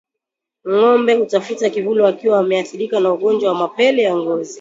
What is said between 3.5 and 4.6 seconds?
wa mapele ya ngozi